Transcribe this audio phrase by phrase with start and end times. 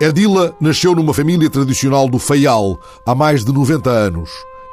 [0.00, 4.28] Edila nasceu numa família tradicional do Faial há mais de 90 anos.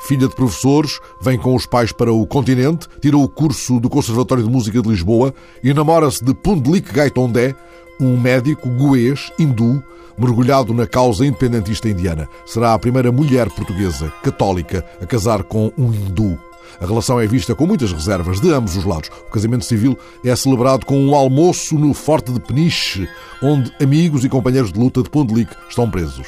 [0.08, 4.44] Filha de professores, vem com os pais para o continente, tira o curso do Conservatório
[4.44, 5.32] de Música de Lisboa
[5.64, 7.56] e namora-se de Pundlik Gaitondé,
[8.00, 9.84] um médico goês, hindu,
[10.18, 12.28] mergulhado na causa independentista indiana.
[12.44, 16.40] Será a primeira mulher portuguesa, católica, a casar com um hindu.
[16.80, 19.10] A relação é vista com muitas reservas de ambos os lados.
[19.28, 23.08] O casamento civil é celebrado com um almoço no Forte de Peniche,
[23.42, 26.28] onde amigos e companheiros de luta de Pundlik estão presos.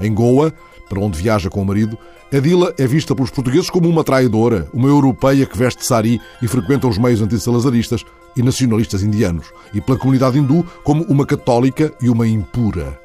[0.00, 0.52] Em Goa,
[0.88, 1.98] para onde viaja com o marido,
[2.32, 6.88] Adila é vista pelos portugueses como uma traidora, uma europeia que veste sari e frequenta
[6.88, 8.04] os meios antissalazaristas
[8.36, 13.03] e nacionalistas indianos, e pela comunidade hindu como uma católica e uma impura.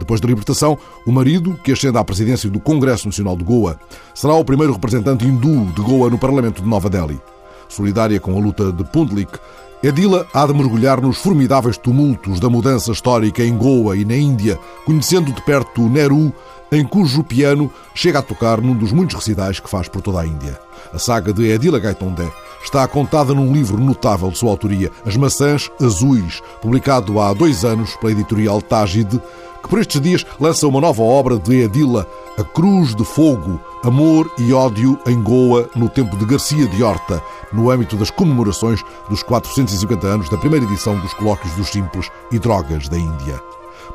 [0.00, 3.78] Depois da libertação, o marido, que ascende à presidência do Congresso Nacional de Goa,
[4.14, 7.20] será o primeiro representante hindu de Goa no Parlamento de Nova Delhi.
[7.68, 9.38] Solidária com a luta de Pundlik,
[9.82, 14.58] Edila há de mergulhar nos formidáveis tumultos da mudança histórica em Goa e na Índia,
[14.86, 16.32] conhecendo de perto Nehru,
[16.72, 20.26] em cujo piano chega a tocar num dos muitos recitais que faz por toda a
[20.26, 20.58] Índia.
[20.94, 22.30] A saga de Edila Gaitondé
[22.62, 27.96] está contada num livro notável de sua autoria, As Maçãs Azuis, publicado há dois anos
[27.96, 29.20] pela editorial Tajid,
[29.62, 32.06] que por estes dias lança uma nova obra de Edila,
[32.38, 37.22] A Cruz de Fogo, Amor e Ódio em Goa, no tempo de Garcia de Horta,
[37.52, 42.38] no âmbito das comemorações dos 450 anos da primeira edição dos Colóquios dos Simples e
[42.38, 43.40] Drogas da Índia.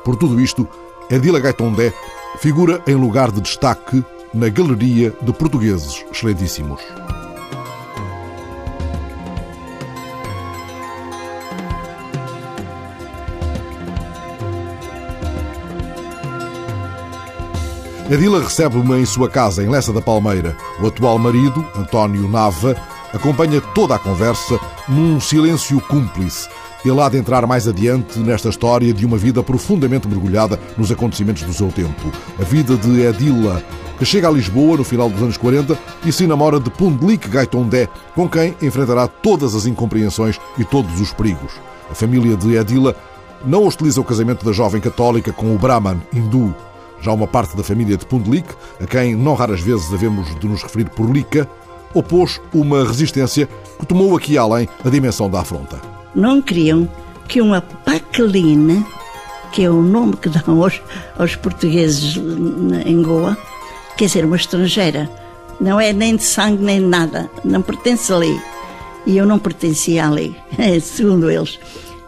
[0.04, 0.66] Por tudo isto,
[1.10, 1.92] Edila Gaitondé
[2.38, 6.80] figura em lugar de destaque na Galeria de Portugueses Excelentíssimos.
[18.12, 20.56] Adila recebe-me em sua casa, em Lessa da Palmeira.
[20.80, 22.76] O atual marido, António Nava,
[23.12, 26.48] acompanha toda a conversa num silêncio cúmplice.
[26.84, 31.42] Ele há de entrar mais adiante nesta história de uma vida profundamente mergulhada nos acontecimentos
[31.42, 32.12] do seu tempo.
[32.40, 33.60] A vida de Edila,
[33.98, 37.88] que chega a Lisboa no final dos anos 40 e se namora de Pundlik Gaitondé,
[38.14, 41.54] com quem enfrentará todas as incompreensões e todos os perigos.
[41.90, 42.94] A família de Edila
[43.44, 46.54] não hostiliza o casamento da jovem católica com o Brahman hindu.
[47.00, 48.48] Já uma parte da família de Pundlik,
[48.80, 51.48] a quem não raras vezes havemos de nos referir por Lika,
[51.94, 53.48] opôs uma resistência
[53.78, 55.80] que tomou aqui além a dimensão da afronta.
[56.14, 56.88] Não queriam
[57.28, 58.84] que uma paqueline,
[59.52, 60.80] que é o nome que dão aos,
[61.18, 62.16] aos portugueses
[62.84, 63.36] em Goa,
[63.96, 65.10] quer dizer, uma estrangeira,
[65.60, 68.40] não é nem de sangue nem de nada, não pertence ali.
[69.06, 70.36] E eu não pertencia ali,
[70.82, 71.58] segundo eles.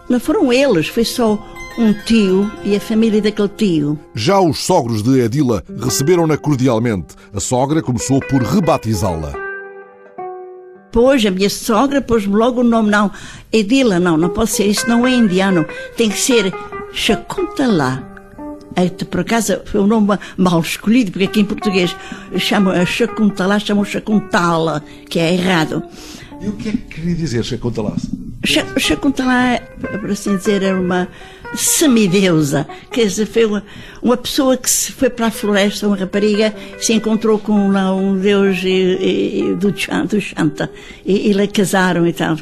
[0.08, 1.38] Não foram eles, foi só
[1.78, 3.98] um tio e a família daquele tio.
[4.12, 7.14] Já os sogros de Edila receberam-na cordialmente.
[7.32, 9.32] A sogra começou por rebatizá-la.
[10.90, 13.12] Pois, a minha sogra pôs-me logo o nome, não.
[13.52, 15.64] Edila, não, não pode ser, isso não é indiano.
[15.96, 16.52] Tem que ser
[16.92, 18.02] Shakuntala.
[19.10, 21.94] Por acaso foi um nome mal escolhido, porque aqui em português
[22.38, 25.82] chamam a Shakuntala, chamam Shakuntala, que é errado.
[26.40, 27.94] E o que é que queria dizer Shakuntala?
[28.76, 29.60] Shakuntala,
[30.00, 31.08] por assim dizer, era uma
[31.54, 32.66] semideusa.
[32.90, 33.64] Quer dizer, foi uma,
[34.02, 38.58] uma pessoa que se foi para a floresta, uma rapariga, se encontrou com um deus
[38.62, 40.70] e, e, do, do Shanta.
[41.04, 42.36] E, e lá casaram e tal.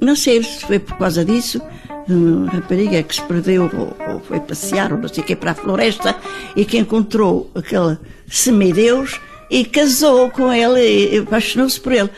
[0.00, 1.60] Não sei se foi por causa disso,
[2.08, 5.52] uma rapariga que se perdeu ou, ou foi passear ou não sei o que para
[5.52, 6.16] a floresta
[6.56, 7.96] e que encontrou aquele
[8.26, 9.20] semideus
[9.50, 12.10] e casou com ele e apaixonou-se por ele.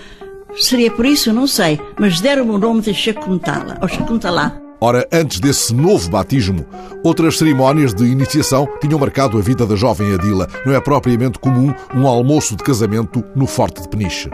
[0.57, 1.33] Seria por isso?
[1.33, 1.81] Não sei.
[1.99, 4.64] Mas deram-me o nome de Shakuntala, ou Shakuntala.
[4.87, 6.67] Ora, antes desse novo batismo,
[7.03, 10.47] outras cerimónias de iniciação tinham marcado a vida da jovem Adila.
[10.67, 14.29] Não é propriamente comum um almoço de casamento no Forte de Peniche.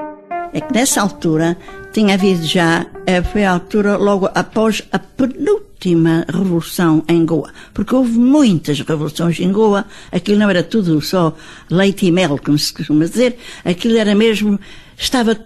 [0.52, 1.56] É que nessa altura
[1.92, 2.84] tinha havido já,
[3.32, 9.52] foi a altura logo após a penúltima revolução em Goa, porque houve muitas revoluções em
[9.52, 11.32] Goa, aquilo não era tudo só
[11.70, 14.58] leite e mel, como se costuma dizer, aquilo era mesmo,
[14.98, 15.38] estava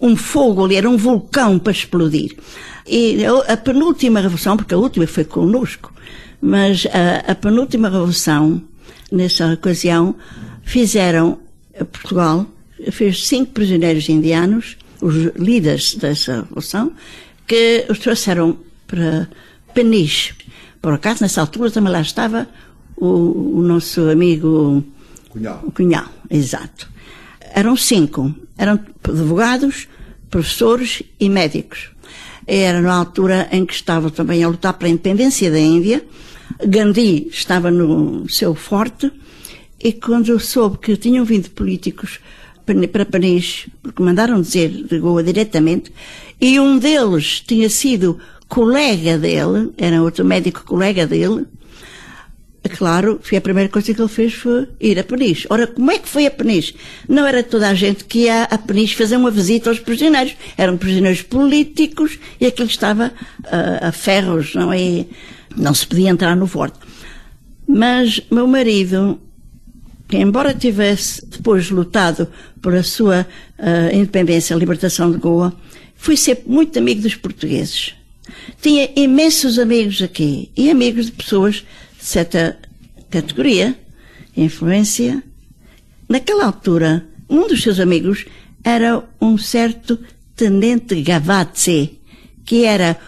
[0.00, 2.36] um fogo ali, era um vulcão para explodir.
[2.88, 5.92] E a penúltima revolução, porque a última foi conosco,
[6.40, 8.62] mas a, a penúltima revolução,
[9.12, 10.14] nessa ocasião,
[10.62, 11.38] fizeram,
[11.92, 12.46] Portugal
[12.90, 16.92] fez cinco prisioneiros indianos, os líderes dessa revolução,
[17.46, 19.28] que os trouxeram para
[19.74, 20.34] Peniche.
[20.80, 22.48] Por acaso, nessa altura também lá estava
[22.96, 24.82] o, o nosso amigo
[25.28, 25.58] Cunhal.
[25.74, 26.88] Cunhal, exato.
[27.54, 28.34] Eram cinco.
[28.56, 29.88] Eram advogados,
[30.30, 31.90] professores e médicos.
[32.50, 36.02] Era na altura em que estavam também a lutar pela independência da Índia.
[36.66, 39.12] Gandhi estava no seu forte
[39.78, 42.18] e quando soube que tinham vindo políticos
[42.90, 45.92] para Paris, porque mandaram dizer de Goa diretamente,
[46.40, 48.18] e um deles tinha sido
[48.48, 51.46] colega dele, era outro médico colega dele,
[52.68, 55.46] claro, foi a primeira coisa que ele fez foi ir a Peniche.
[55.50, 56.74] Ora, como é que foi a Peniche?
[57.08, 60.34] Não era toda a gente que ia a Peniche fazer uma visita aos prisioneiros.
[60.56, 63.12] Eram prisioneiros políticos e aquilo estava
[63.44, 65.06] uh, a ferros, não é?
[65.56, 66.78] Não se podia entrar no forte.
[67.66, 69.20] Mas meu marido,
[70.08, 72.28] que embora tivesse depois lutado
[72.62, 73.26] por a sua
[73.58, 75.54] uh, independência, a libertação de Goa,
[75.94, 77.94] foi sempre muito amigo dos portugueses.
[78.60, 81.64] Tinha imensos amigos aqui e amigos de pessoas
[82.08, 82.58] certa
[83.10, 83.78] categoria,
[84.36, 85.22] influência.
[86.08, 88.24] Naquela altura, um dos seus amigos
[88.64, 89.98] era um certo
[90.34, 91.98] tenente Gavazzi,
[92.44, 92.98] que era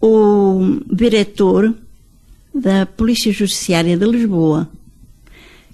[0.00, 1.74] o diretor
[2.54, 4.70] da Polícia Judiciária de Lisboa.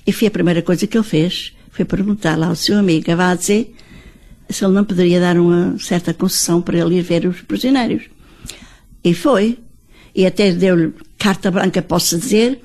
[0.07, 3.75] E foi a primeira coisa que ele fez, foi perguntar lá ao seu amigo Gavazzi
[4.49, 8.05] se ele não poderia dar uma certa concessão para ele ir ver os prisioneiros.
[9.05, 9.59] E foi.
[10.15, 10.93] E até deu-lhe
[11.23, 12.61] carta branca, posso dizer,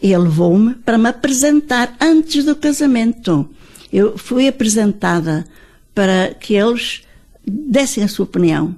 [0.00, 3.48] ele levou-me para me apresentar antes do casamento.
[3.90, 5.46] Eu fui apresentada
[5.94, 7.02] para que eles
[7.46, 8.74] dessem a sua opinião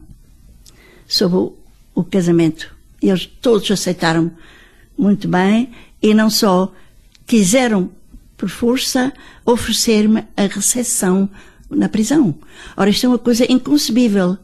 [1.08, 1.52] sobre
[1.92, 2.72] o casamento.
[3.02, 4.30] Eles todos aceitaram
[4.96, 6.72] muito bem e não só
[7.26, 7.90] quiseram,
[8.36, 9.12] por força,
[9.44, 11.28] oferecer-me a recepção
[11.68, 12.32] na prisão.
[12.76, 14.38] Ora, isto é uma coisa inconcebível.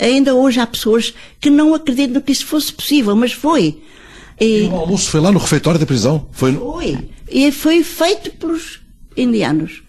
[0.00, 3.82] Ainda hoje há pessoas que não acreditam que isso fosse possível, mas foi.
[4.40, 6.28] E, e o almoço foi lá no refeitório da prisão?
[6.32, 6.54] Foi.
[6.54, 6.98] Foi.
[7.30, 8.80] E foi feito pelos
[9.16, 9.82] indianos.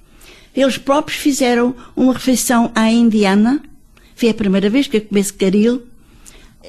[0.55, 3.61] Eles próprios fizeram uma refeição à indiana.
[4.15, 5.83] Foi a primeira vez que eu comi caril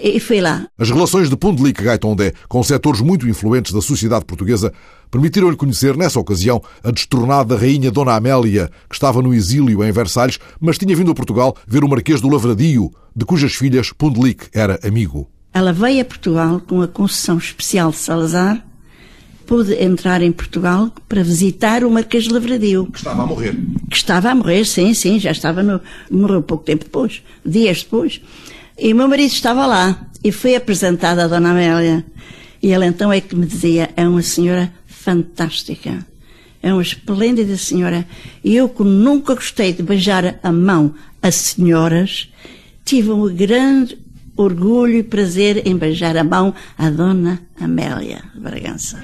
[0.02, 0.67] e fui lá.
[0.78, 4.73] As relações de Pundlik Gaitondé com setores muito influentes da sociedade portuguesa
[5.11, 10.38] permitiram-lhe conhecer, nessa ocasião, a destornada rainha Dona Amélia, que estava no exílio em Versalhes,
[10.61, 14.78] mas tinha vindo a Portugal ver o Marquês do Lavradio, de cujas filhas Pundlik era
[14.82, 15.31] amigo.
[15.56, 18.62] Ela veio a Portugal com a concessão especial de Salazar,
[19.46, 22.84] pôde entrar em Portugal para visitar o Marquês de Lavradio.
[22.92, 23.56] Que estava a morrer.
[23.88, 25.80] Que estava a morrer, sim, sim, já estava no...
[26.10, 28.20] morreu pouco tempo depois, dias depois.
[28.78, 32.04] E o meu marido estava lá e foi apresentada a Dona Amélia.
[32.62, 36.06] E ela então é que me dizia, é uma senhora fantástica.
[36.62, 38.06] É uma esplêndida senhora.
[38.44, 42.30] E eu, que nunca gostei de beijar a mão a senhoras,
[42.84, 44.04] tive um grande
[44.36, 48.98] orgulho e prazer em beijar a mão à Dona Amélia Bragança.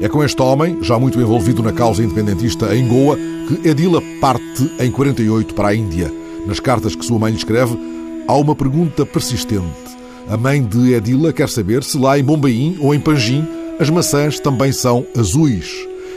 [0.00, 4.70] É com este homem, já muito envolvido na causa independentista em Goa, que Edila parte
[4.80, 6.12] em 48 para a Índia.
[6.46, 7.78] Nas cartas que sua mãe lhe escreve,
[8.26, 9.92] há uma pergunta persistente.
[10.28, 13.46] A mãe de Edila quer saber se lá em Bombaim ou em Panjim
[13.78, 15.70] as maçãs também são azuis.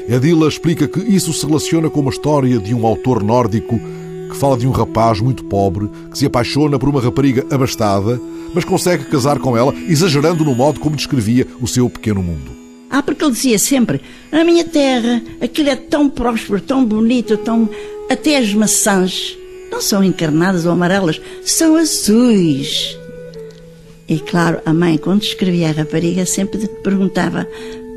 [0.07, 3.79] Edila explica que isso se relaciona com uma história de um autor nórdico
[4.35, 8.19] que fala de um rapaz muito pobre que se apaixona por uma rapariga abastada,
[8.53, 12.51] mas consegue casar com ela, exagerando no modo como descrevia o seu pequeno mundo.
[12.89, 14.01] Ah, porque ele dizia sempre:
[14.31, 17.69] a minha terra, aquilo é tão próspero, tão bonito, tão.
[18.09, 19.35] Até as maçãs
[19.71, 22.97] não são encarnadas ou amarelas, são azuis.
[24.07, 27.47] E claro, a mãe, quando escrevia a rapariga, sempre perguntava: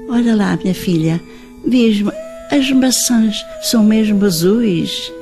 [0.09, 1.21] Olha lá, minha filha,
[1.67, 2.13] diz-me,
[2.51, 5.13] as maçãs são mesmo azuis?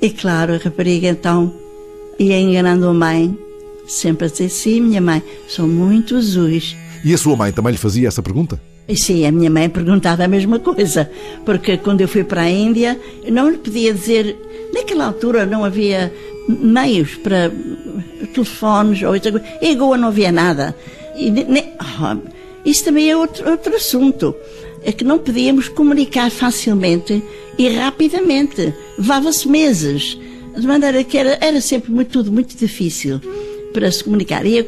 [0.00, 1.52] E claro, a rapariga então
[2.18, 3.36] ia enganando a mãe,
[3.86, 6.76] sempre a dizer: Sim, minha mãe, são muito azuis.
[7.04, 8.60] E a sua mãe também lhe fazia essa pergunta?
[8.94, 11.08] Sim, a minha mãe perguntava a mesma coisa,
[11.44, 14.36] porque quando eu fui para a Índia, não lhe podia dizer
[14.72, 16.12] Naquela altura não havia
[16.48, 17.50] meios para
[18.32, 19.46] telefones ou outra coisa.
[19.60, 20.76] Em Goa não havia nada.
[21.16, 22.16] E, ne, oh,
[22.64, 24.34] isso também é outro, outro assunto.
[24.82, 27.22] É que não podíamos comunicar facilmente
[27.58, 28.72] e rapidamente.
[29.00, 30.18] Levava-se meses.
[30.54, 33.18] De maneira que era, era sempre muito, tudo muito difícil
[33.72, 34.44] para se comunicar.
[34.44, 34.58] E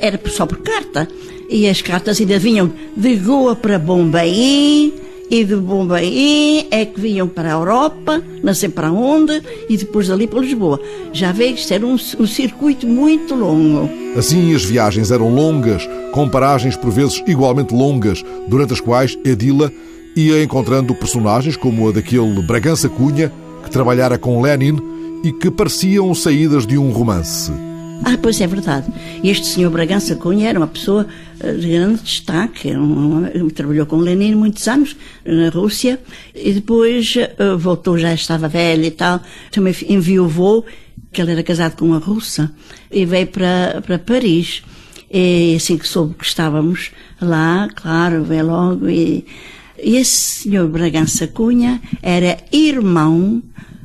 [0.00, 1.08] era só por carta.
[1.48, 4.92] E as cartas ainda vinham de Goa para Bombay
[5.30, 10.08] e de Bombaim é que vinham para a Europa, não sei para onde, e depois
[10.08, 10.80] dali para Lisboa.
[11.12, 13.90] Já veio era um, um circuito muito longo.
[14.16, 19.72] Assim, as viagens eram longas, com paragens por vezes igualmente longas, durante as quais Edila
[20.16, 23.32] ia encontrando personagens como a daquele Bragança Cunha,
[23.66, 24.78] que trabalhara com Lenin
[25.24, 27.50] e que pareciam saídas de um romance.
[28.04, 28.86] Ah, pois é verdade.
[29.24, 31.06] Este senhor Bragança Cunha era uma pessoa
[31.40, 32.70] eh, de grande destaque.
[32.76, 35.98] Um, trabalhou com Lenin muitos anos na Rússia
[36.32, 39.20] e depois uh, voltou, já estava velho e tal.
[39.50, 40.64] Também enviou
[41.12, 42.52] que ele era casado com uma russa,
[42.90, 44.62] e veio para, para Paris.
[45.10, 48.88] E assim que soube que estávamos lá, claro, veio logo.
[48.88, 49.24] E
[49.78, 53.42] esse senhor Bragança Cunha era irmão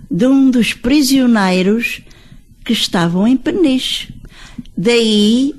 [0.10, 2.02] de um dos prisioneiros
[2.64, 4.14] que estavam em Peniche.
[4.78, 5.56] Daí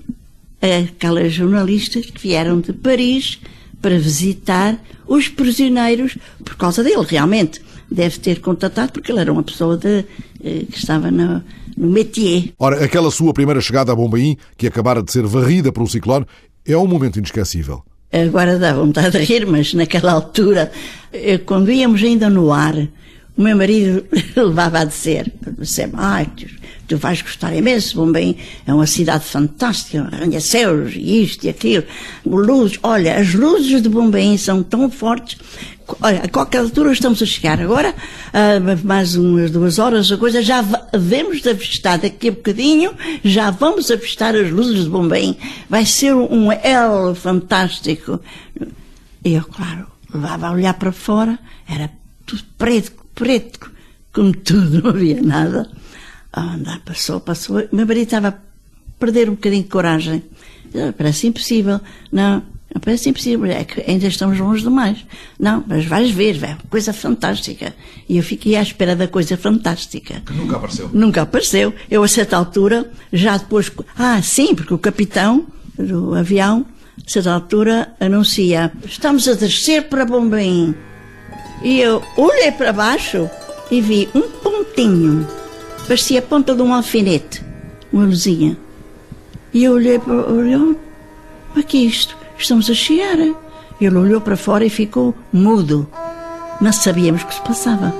[0.63, 3.41] aquelas jornalistas que vieram de Paris
[3.81, 7.61] para visitar os prisioneiros, por causa dele, realmente.
[7.91, 10.05] Deve ter contatado, porque ele era uma pessoa de,
[10.43, 11.43] eh, que estava no,
[11.77, 12.53] no métier.
[12.59, 16.25] Ora, aquela sua primeira chegada a Bombaim, que acabara de ser varrida por um ciclone,
[16.65, 17.83] é um momento inesquecível.
[18.13, 20.71] Agora dá vontade de rir, mas naquela altura,
[21.13, 22.77] eh, quando íamos ainda no ar,
[23.37, 24.05] o meu marido
[24.37, 26.47] levava a dizer, sempre, ai, tu,
[26.87, 31.85] tu vais gostar imenso, Bombém é uma cidade fantástica, arranha-céus, isto e aquilo,
[32.27, 35.39] luzes, olha, as luzes de Bombém são tão fortes,
[36.01, 40.43] olha, a qualquer altura estamos a chegar agora, uh, mais umas duas horas, a coisa,
[40.43, 42.93] já vemos de avistar daqui a bocadinho,
[43.25, 45.37] já vamos avistar as luzes de Bombém,
[45.69, 48.21] vai ser um L fantástico.
[49.25, 51.91] E eu, claro, levava a olhar para fora, era
[52.27, 53.71] tudo preto, preto,
[54.13, 55.71] como tudo, não havia nada.
[56.33, 57.69] Ah, andar, passou, passou.
[57.73, 58.35] Meu marido estava a
[58.99, 60.23] perder um bocadinho de coragem.
[60.75, 61.81] Ah, parece impossível.
[62.11, 62.43] Não,
[62.81, 63.51] parece impossível.
[63.51, 64.99] É que ainda estamos longe demais.
[65.39, 67.75] Não, mas vais ver, vai, coisa fantástica.
[68.09, 70.23] E eu fiquei à espera da coisa fantástica.
[70.25, 70.91] Que nunca apareceu.
[70.93, 71.75] Nunca apareceu.
[71.91, 73.71] Eu, a certa altura, já depois.
[73.97, 75.47] Ah, sim, porque o capitão
[75.79, 76.67] do avião,
[76.99, 80.75] a certa altura, anuncia: estamos a descer para Bombém.
[81.63, 83.31] E eu olhei para baixo
[83.71, 85.27] e vi um pontinho.
[85.87, 87.43] Parecia a ponta de um alfinete.
[87.93, 88.57] Uma luzinha.
[89.53, 90.77] E eu olhei para olhou,
[91.55, 92.17] o que é isto?
[92.43, 93.19] Estamos a chegar.
[93.81, 95.89] Ele olhou para fora e ficou mudo.
[96.61, 97.95] Não sabíamos o que se passava.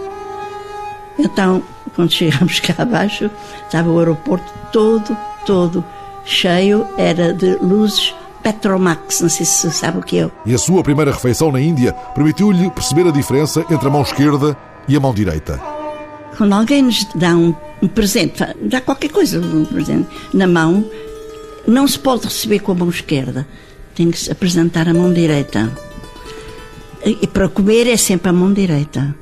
[1.17, 1.63] Então,
[1.95, 3.31] quando chegamos cá abaixo,
[3.65, 5.85] estava o aeroporto todo, todo
[6.25, 10.31] cheio, era de luzes Petromax, não sei se sabe o que é.
[10.45, 14.57] E a sua primeira refeição na Índia permitiu-lhe perceber a diferença entre a mão esquerda
[14.89, 15.61] e a mão direita.
[16.37, 20.85] Quando alguém nos dá um, um presente, dá qualquer coisa, um presente, na mão,
[21.65, 23.47] não se pode receber com a mão esquerda.
[23.95, 25.73] Tem que se apresentar a mão direita.
[27.05, 29.15] E para comer é sempre a mão direita.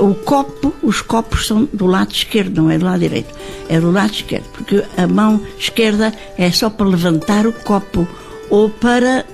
[0.00, 3.34] O copo, os copos são do lado esquerdo, não é do lado direito.
[3.68, 8.06] É do lado esquerdo, porque a mão esquerda é só para levantar o copo
[8.50, 9.24] ou para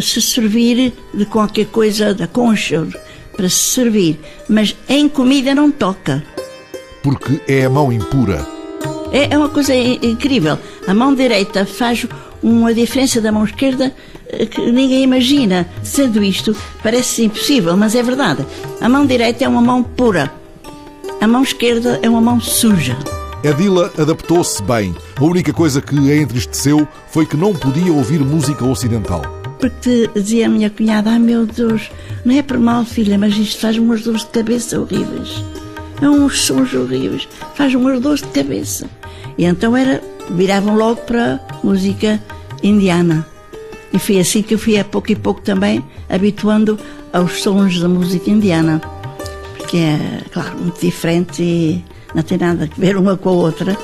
[0.00, 2.86] se servir de qualquer coisa da concha,
[3.36, 4.18] para se servir.
[4.48, 6.22] Mas em comida não toca.
[7.02, 8.46] Porque é a mão impura.
[9.12, 10.58] É, é uma coisa incrível.
[10.86, 12.06] A mão direita faz
[12.42, 13.92] uma diferença da mão esquerda
[14.50, 15.66] que ninguém imagina.
[15.82, 18.44] Sendo isto, parece impossível, mas é verdade.
[18.80, 20.32] A mão direita é uma mão pura.
[21.20, 22.96] A mão esquerda é uma mão suja.
[23.42, 24.94] Edila adaptou-se bem.
[25.16, 29.22] A única coisa que a entristeceu foi que não podia ouvir música ocidental.
[29.58, 31.90] Porque dizia a minha cunhada: Ah, meu Deus,
[32.24, 35.44] não é por mal, filha, mas isto faz umas dores de cabeça horríveis.
[36.02, 38.88] É uns sons horríveis, faz umas dores de cabeça.
[39.38, 42.20] E então era, viravam logo para música
[42.62, 43.26] indiana.
[43.92, 46.78] E foi assim que eu fui a pouco e pouco também habituando
[47.12, 48.80] aos sons da música indiana.
[49.56, 53.76] Porque é, claro, muito diferente e não tem nada a ver uma com a outra.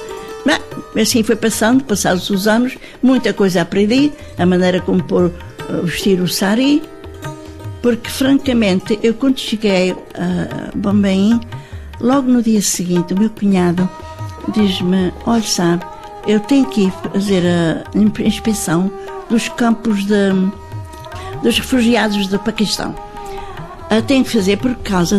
[0.95, 5.83] Mas assim foi passando, passados os anos, muita coisa aprendi, a maneira como pôr, uh,
[5.85, 6.83] vestir o sari,
[7.81, 11.41] porque francamente, eu quando cheguei a Bombaim,
[12.01, 13.89] logo no dia seguinte, o meu cunhado
[14.55, 15.85] diz-me, olha sabe,
[16.27, 18.91] eu tenho que ir fazer a inspeção
[19.33, 20.31] dos campos de,
[21.43, 22.95] dos refugiados do Paquistão.
[24.07, 25.19] tenho que fazer por causa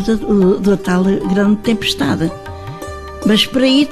[0.60, 2.32] da tal grande tempestade.
[3.26, 3.90] Mas para ir,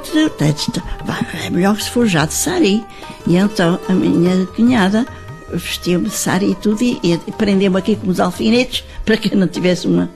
[1.44, 2.86] é melhor se for já de sari.
[3.26, 5.08] E então a minha cunhada
[5.52, 9.40] vestiu-me de sari e tudo e, e prendeu-me aqui com os alfinetes para que eu
[9.40, 10.08] não tivesse uma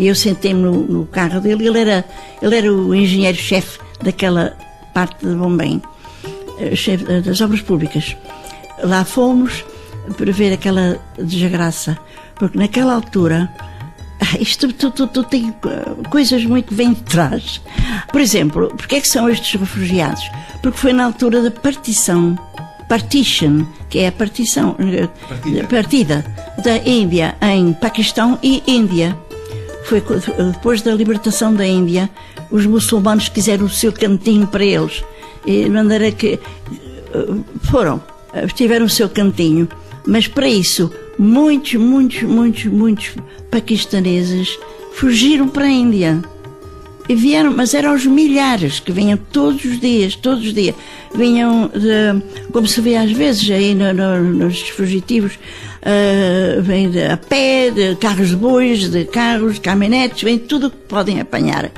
[0.00, 2.04] E eu sentei-me no, no, carro dele, ele era,
[2.42, 4.56] ele era o engenheiro-chefe daquela
[4.92, 5.82] parte de Bombém,
[6.58, 8.16] eh, chefe das obras públicas.
[8.84, 9.64] Lá fomos
[10.16, 11.98] para ver aquela desgraça,
[12.36, 13.50] porque naquela altura
[14.38, 17.60] isto tudo, tudo, tem uh, coisas muito vêm de trás.
[18.10, 20.22] Por exemplo, porque é que são estes refugiados?
[20.62, 22.38] Porque foi na altura da partição,
[22.88, 26.24] partition, que é a partição, uh, partida, partida
[26.62, 29.16] da Índia em Paquistão e Índia.
[29.84, 30.02] Foi
[30.52, 32.08] depois da libertação da Índia,
[32.50, 35.04] os muçulmanos quiseram o seu cantinho para eles.
[35.44, 36.40] E de maneira que
[37.64, 38.00] foram,
[38.54, 39.68] tiveram o seu cantinho.
[40.06, 43.12] Mas para isso, muitos, muitos, muitos, muitos
[43.50, 44.58] paquistaneses
[44.94, 46.22] fugiram para a Índia.
[47.06, 50.74] E vieram, mas eram os milhares que vinham todos os dias, todos os dias.
[51.14, 57.16] Vinham, de, como se vê às vezes aí no, no, nos fugitivos, uh, vêm a
[57.18, 61.70] pé, de carros de bois, de carros, de caminhonetes, vem tudo o que podem apanhar.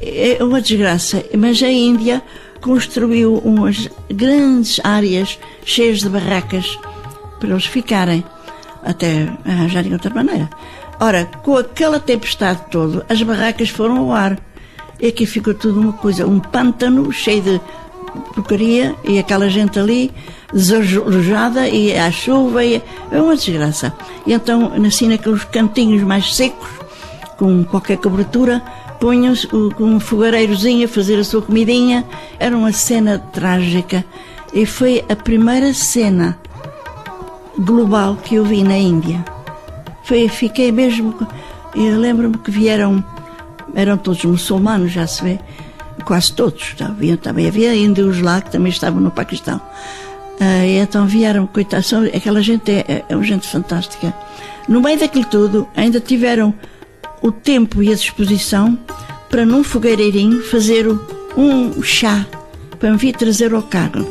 [0.00, 1.24] É uma desgraça.
[1.36, 2.22] Mas a Índia
[2.60, 6.78] construiu umas grandes áreas cheias de barracas
[7.38, 8.24] para eles ficarem.
[8.82, 10.48] até arranjarem outra maneira.
[11.00, 14.38] Ora, com aquela tempestade toda, as barracas foram ao ar.
[15.00, 17.60] E aqui ficou tudo uma coisa, um pântano cheio de
[18.34, 20.12] porcaria e aquela gente ali
[20.52, 23.92] desalojada e à chuva e é uma desgraça.
[24.26, 26.68] E então nasci naqueles cantinhos mais secos,
[27.36, 28.62] com qualquer cobertura,
[29.00, 32.04] punham-se com um fogareirozinho a fazer a sua comidinha.
[32.38, 34.04] Era uma cena trágica
[34.52, 36.38] e foi a primeira cena
[37.58, 39.24] global que eu vi na Índia.
[40.04, 41.14] Foi, fiquei mesmo.
[41.74, 43.04] Eu lembro-me que vieram,
[43.74, 45.38] eram todos muçulmanos, já se vê,
[46.04, 46.74] quase todos.
[46.80, 49.60] Havia, também havia índios lá que também estavam no Paquistão.
[50.40, 54.14] Uh, então vieram, coitados, aquela gente é, é, é uma gente fantástica.
[54.68, 56.54] No meio daquilo tudo, ainda tiveram
[57.22, 58.78] o tempo e a disposição
[59.28, 60.86] para num fogueireirinho fazer
[61.36, 62.26] um chá
[62.78, 64.06] para me vir trazer ao carro.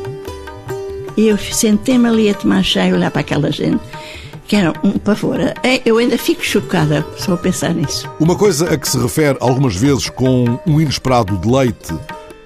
[1.15, 3.81] E eu sentei-me ali a tomar chá e olhar para aquela gente
[4.47, 5.39] que era um pavor.
[5.61, 8.09] É, eu ainda fico chocada só a pensar nisso.
[8.19, 11.93] Uma coisa a que se refere algumas vezes com um inesperado deleite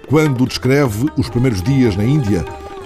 [0.07, 2.43] quando descreve os primeiros dias na Índia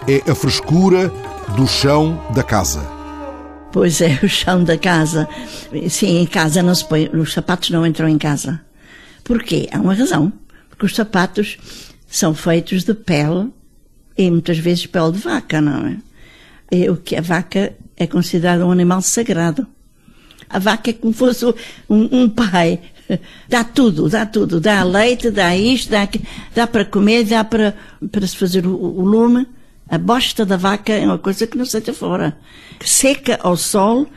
[0.08, 1.12] é a frescura
[1.56, 2.95] do chão da casa.
[3.76, 5.28] Pois é, o chão da casa.
[5.90, 8.62] Sim, em casa não se põe, os sapatos não entram em casa.
[9.22, 9.68] Porquê?
[9.70, 10.32] Há uma razão.
[10.70, 11.58] Porque os sapatos
[12.08, 13.52] são feitos de pele
[14.18, 15.98] e muitas vezes pele de vaca, não é?
[16.72, 19.68] E o que a vaca é considerada um animal sagrado.
[20.50, 21.54] A vaca é como fosse um,
[22.22, 22.80] um pai.
[23.50, 24.62] Dá tudo, dá tudo.
[24.62, 26.08] Dá leite, dá isto, dá,
[26.56, 27.76] dá para comer, dá para,
[28.10, 29.46] para se fazer o, o lume.
[29.88, 32.38] A bosta da vaca é uma coisa que não se deita fora.
[32.84, 34.08] Seca ao sol,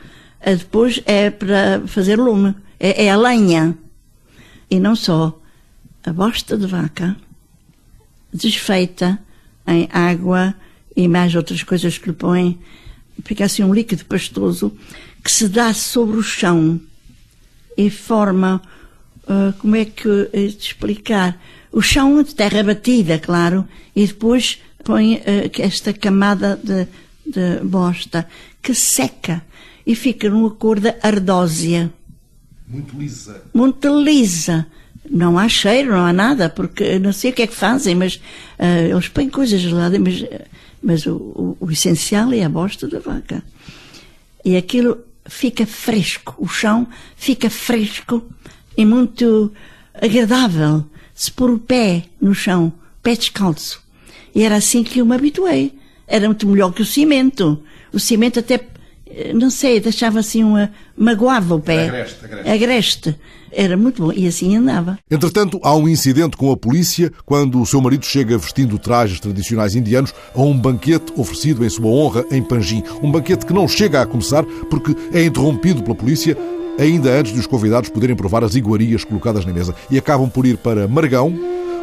[0.41, 2.55] eh, depois é para fazer lume.
[2.79, 3.77] É, é a lenha.
[4.69, 5.39] E não só.
[6.03, 7.15] A bosta de vaca,
[8.33, 9.19] desfeita
[9.67, 10.55] em água
[10.95, 12.57] e mais outras coisas que lhe põem,
[13.23, 14.73] fica assim um líquido pastoso
[15.23, 16.79] que se dá sobre o chão
[17.77, 18.61] e forma,
[19.23, 21.39] uh, como é que de explicar?
[21.71, 26.87] O chão de terra batida, claro, e depois põe uh, esta camada de,
[27.25, 28.27] de bosta
[28.61, 29.43] que seca
[29.85, 31.91] e fica numa cor de ardósia.
[32.67, 33.43] Muito lisa.
[33.53, 34.67] Muito lisa.
[35.09, 38.15] Não há cheiro, não há nada, porque não sei o que é que fazem, mas
[38.15, 40.23] uh, eles põem coisas lá, mas,
[40.83, 43.43] mas o, o, o, essencial é a bosta da vaca.
[44.45, 48.23] E aquilo fica fresco, o chão fica fresco
[48.77, 49.51] e muito
[49.93, 50.85] agradável.
[51.15, 53.81] Se pôr o pé no chão, pé descalço,
[54.33, 55.73] e era assim que eu me habituei.
[56.07, 57.61] Era muito melhor que o cimento.
[57.93, 58.59] O cimento até,
[59.07, 60.71] eh, não sei, deixava assim uma.
[60.97, 61.87] magoava o pé.
[61.87, 62.49] Agreste, agreste.
[62.51, 63.15] agreste.
[63.51, 64.11] Era muito bom.
[64.11, 64.97] E assim andava.
[65.09, 69.75] Entretanto, há um incidente com a polícia quando o seu marido chega vestindo trajes tradicionais
[69.75, 72.83] indianos a um banquete oferecido em sua honra em Panjim.
[73.01, 76.37] Um banquete que não chega a começar porque é interrompido pela polícia
[76.79, 79.75] ainda antes de os convidados poderem provar as iguarias colocadas na mesa.
[79.91, 81.37] E acabam por ir para Margão,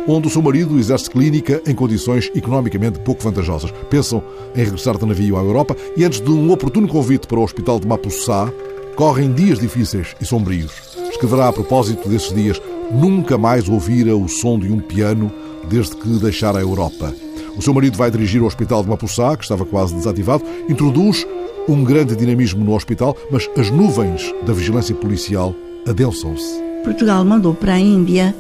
[0.07, 3.73] onde o seu marido exerce clínica em condições economicamente pouco vantajosas.
[3.91, 4.23] Pensam
[4.55, 7.81] em regressar de navio à Europa e, antes de um oportuno convite para o hospital
[7.81, 8.51] de Mapussá,
[8.95, 10.73] correm dias difíceis e sombrios.
[11.11, 15.31] Escreverá a propósito desses dias: Nunca mais ouvira o som de um piano
[15.69, 17.13] desde que deixara a Europa.
[17.57, 21.27] O seu marido vai dirigir o hospital de Mapussá, que estava quase desativado, introduz
[21.69, 25.55] um grande dinamismo no hospital, mas as nuvens da vigilância policial
[25.89, 26.63] adensam-se.
[26.85, 28.35] Portugal mandou para a Índia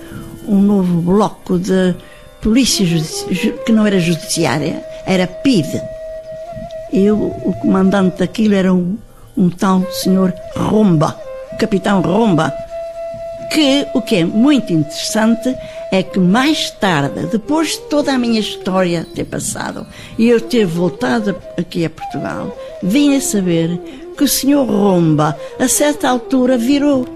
[0.46, 1.94] um novo bloco de
[2.40, 2.86] polícia
[3.64, 5.80] que não era judiciária, era PID.
[6.92, 8.96] E o, o comandante daquilo era um,
[9.36, 11.18] um tal senhor Romba,
[11.58, 12.52] capitão Romba,
[13.50, 15.54] que o que é muito interessante
[15.90, 19.86] é que mais tarde, depois de toda a minha história ter passado
[20.18, 23.80] e eu ter voltado aqui a Portugal, vim a saber
[24.16, 27.06] que o senhor Romba, a certa altura, virou.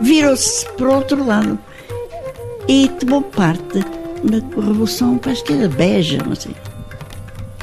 [0.00, 1.58] Virou-se para o outro lado
[2.68, 3.84] e tomou parte
[4.24, 6.54] na Revolução, parece que era Beja, não sei.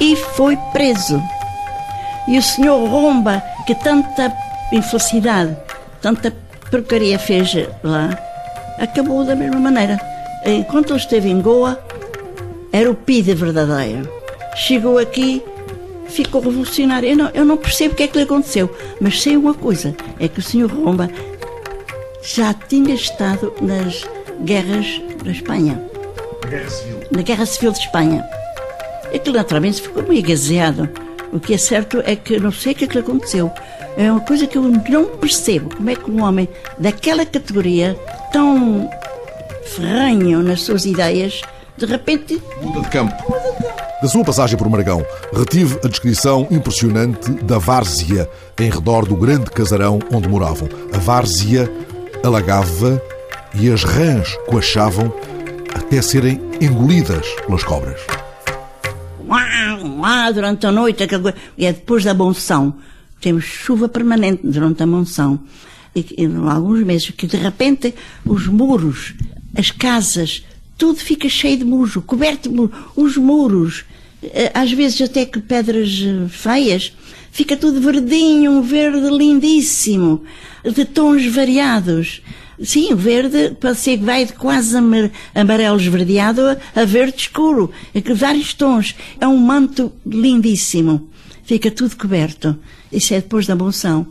[0.00, 1.20] E foi preso.
[2.26, 4.32] E o senhor Romba, que tanta
[4.72, 5.56] infelicidade,
[6.00, 6.34] tanta
[6.70, 8.18] porcaria fez lá,
[8.78, 10.00] acabou da mesma maneira.
[10.44, 11.78] Enquanto ele esteve em Goa,
[12.72, 14.08] era o PIDE verdadeiro.
[14.56, 15.42] Chegou aqui,
[16.08, 17.08] ficou revolucionário.
[17.08, 19.94] Eu não, eu não percebo o que é que lhe aconteceu, mas sei uma coisa:
[20.18, 21.10] é que o senhor Romba
[22.22, 24.02] já tinha estado nas
[24.42, 25.80] guerras da Espanha.
[26.42, 27.00] Na Guerra Civil.
[27.10, 28.24] Na Guerra Civil de Espanha.
[29.14, 30.88] Aquilo naturalmente ficou meio gazeado.
[31.32, 33.50] O que é certo é que não sei o que é que aconteceu.
[33.96, 35.74] É uma coisa que eu não percebo.
[35.74, 37.98] Como é que um homem daquela categoria,
[38.32, 38.88] tão
[39.64, 41.40] ferranho nas suas ideias,
[41.76, 42.42] de repente.
[42.62, 43.14] Muda de campo.
[44.02, 48.28] Da sua passagem por Margão, retive a descrição impressionante da várzea
[48.60, 50.68] em redor do grande casarão onde moravam.
[50.92, 51.70] A várzea
[52.22, 53.00] alagava
[53.54, 55.14] e as rãs coachavam
[55.74, 58.00] até serem engolidas pelas cobras.
[59.28, 61.04] Uau, durante a noite.
[61.56, 62.74] E é depois da monção.
[63.20, 65.40] Temos chuva permanente durante a monção.
[65.94, 69.14] E, e alguns meses que de repente os muros,
[69.56, 70.44] as casas,
[70.76, 72.72] tudo fica cheio de mujo, coberto de mujo.
[72.96, 73.84] Os muros,
[74.22, 76.92] eh, às vezes até que pedras eh, feias,
[77.34, 80.22] fica tudo verdinho, um verde lindíssimo,
[80.64, 82.22] de tons variados.
[82.62, 84.76] Sim, o verde ser que vai de quase
[85.34, 88.94] amarelo esverdeado a verde escuro, é vários tons.
[89.20, 91.10] É um manto lindíssimo.
[91.42, 92.56] Fica tudo coberto.
[92.92, 94.06] Isso é depois da monção.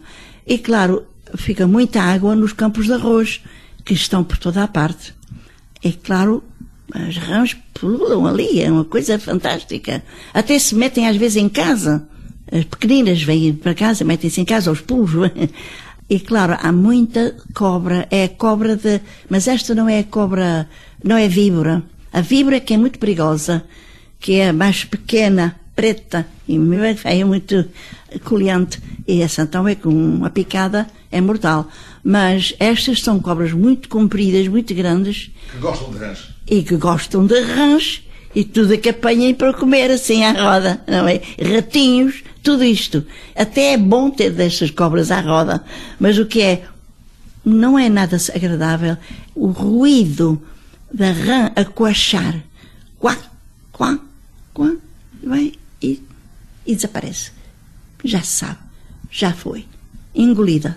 [0.46, 1.06] E claro,
[1.38, 3.40] fica muita água nos campos de arroz,
[3.86, 5.16] que estão por toda a parte.
[5.82, 6.44] E claro,
[6.94, 10.04] as rãs pulam ali, é uma coisa fantástica.
[10.34, 12.10] Até se metem às vezes em casa.
[12.54, 15.32] As pequeninas vêm para casa, metem-se em casa aos pulos.
[16.10, 19.02] E claro, há muita cobra, é a cobra de.
[19.30, 20.70] Mas esta não é a cobra,
[21.04, 21.82] não é víbora.
[22.12, 23.64] A víbora que é muito perigosa,
[24.20, 26.56] que é mais pequena, preta e
[27.06, 27.66] é muito
[28.24, 28.80] coliante.
[29.08, 31.68] E essa então é com uma picada é mortal.
[32.04, 35.32] Mas estas são cobras muito compridas, muito grandes.
[35.52, 36.30] Que gostam de rãs.
[36.48, 38.04] E que gostam de rãs
[38.36, 41.22] e tudo que apanhem para comer assim à roda, não é?
[41.42, 43.04] Ratinhos, tudo isto.
[43.36, 45.64] Até é bom ter destas cobras à roda,
[46.00, 46.66] mas o que é,
[47.44, 48.98] não é nada agradável
[49.34, 50.40] o ruído
[50.94, 52.44] da rã a coachar.
[53.00, 53.18] Quá,
[53.72, 53.98] quá,
[54.54, 54.76] quá,
[55.24, 56.04] vai e,
[56.66, 57.32] e desaparece.
[58.04, 58.60] Já sabe,
[59.10, 59.66] já foi.
[60.14, 60.76] Engolida.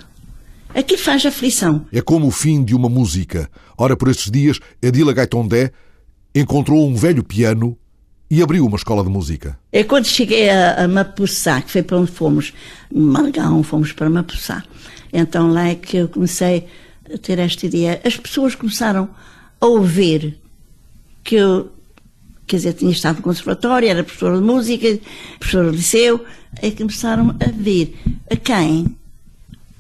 [0.75, 1.87] Aquilo faz aflição.
[1.93, 3.51] É como o fim de uma música.
[3.77, 5.73] Ora, por estes dias, Edila Gaitondé
[6.35, 7.77] encontrou um velho piano
[8.31, 9.59] e abriu uma escola de música.
[9.73, 12.53] É quando cheguei a, a Mapuçá, que foi para onde fomos,
[12.93, 14.65] Malgão, fomos para Mapuçá.
[15.13, 16.67] Então lá é que eu comecei
[17.13, 18.01] a ter esta ideia.
[18.05, 19.09] As pessoas começaram
[19.61, 20.39] a ouvir
[21.23, 21.71] que eu,
[22.47, 24.99] quer dizer, tinha estado no conservatório, era professora de música,
[25.39, 26.25] professora de liceu,
[26.63, 27.97] e começaram a ver
[28.31, 28.97] a quem?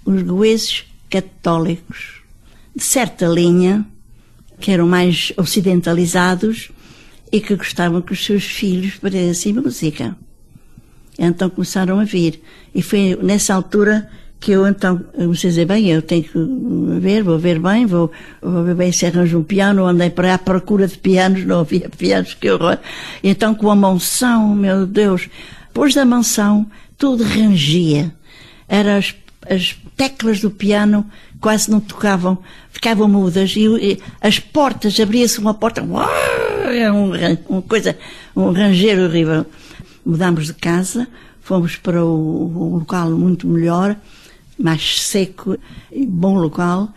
[0.04, 2.20] Os goeses católicos,
[2.74, 3.84] de certa linha,
[4.60, 6.70] que eram mais ocidentalizados
[7.32, 10.16] e que gostavam que os seus filhos aprendessem música.
[11.18, 12.40] Então começaram a vir.
[12.74, 14.08] E foi nessa altura
[14.38, 16.38] que eu então comecei a dizer, bem, eu tenho que
[17.00, 20.38] ver, vou ver bem, vou, vou ver bem se arranjo um piano, andei para à
[20.38, 22.78] procura de pianos, não havia pianos, que horror.
[23.24, 25.28] Então com a mansão, meu Deus,
[25.68, 26.66] depois da mansão,
[26.98, 28.12] tudo rangia.
[28.68, 29.14] Eram as,
[29.48, 31.06] as teclas do piano
[31.40, 32.38] quase não tocavam,
[32.70, 35.82] ficavam mudas e, e as portas, abria-se uma porta,
[36.70, 37.12] era um,
[37.48, 37.96] uma coisa,
[38.34, 39.46] um ranger horrível.
[40.04, 41.08] Mudámos de casa,
[41.40, 43.96] fomos para o, um local muito melhor,
[44.58, 45.56] mais seco
[45.90, 46.88] e bom local.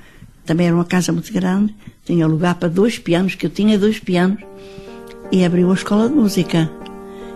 [0.45, 1.75] Também era uma casa muito grande,
[2.05, 4.41] tinha lugar para dois pianos, que eu tinha dois pianos,
[5.31, 6.69] e abriu a escola de música.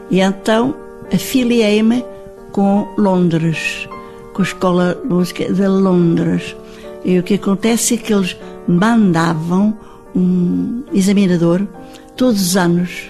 [0.09, 0.75] E então
[1.13, 2.03] afiliei-me
[2.51, 3.87] com Londres,
[4.33, 6.55] com a Escola de Música de Londres.
[7.03, 8.37] E o que acontece é que eles
[8.67, 9.77] mandavam
[10.15, 11.67] um examinador
[12.15, 13.09] todos os anos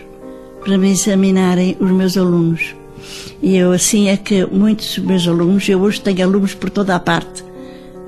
[0.63, 2.75] para me examinarem os meus alunos.
[3.41, 6.95] E eu, assim, é que muitos dos meus alunos, eu hoje tenho alunos por toda
[6.95, 7.43] a parte.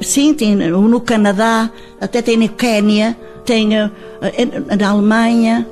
[0.02, 1.70] Sim, tem no Canadá,
[2.00, 5.68] até tem na Quénia, tenho eh, na Alemanha,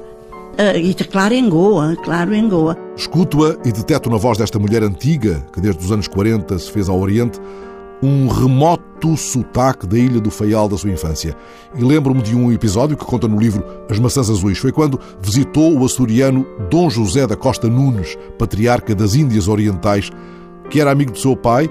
[0.58, 2.78] eh, e claro em Goa, claro em Goa.
[2.96, 6.90] Escuto-a e deteto na voz desta mulher antiga, que desde os anos 40 se fez
[6.90, 7.40] ao Oriente,
[8.04, 11.38] um remoto sotaque da ilha do Faial da sua infância.
[11.74, 14.58] E lembro-me de um episódio que conta no livro As Maçãs Azuis.
[14.58, 20.12] Foi quando visitou o açoriano Dom José da Costa Nunes, patriarca das Índias Orientais,
[20.70, 21.70] que era amigo do seu pai